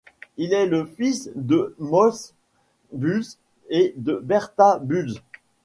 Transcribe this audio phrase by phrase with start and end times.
[0.37, 2.33] Il est le fils de Moshe
[2.91, 3.37] Bulz
[3.69, 5.21] et de Berta Bulz.